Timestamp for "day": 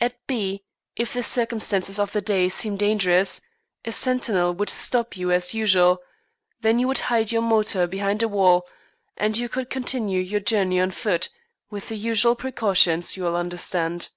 2.20-2.48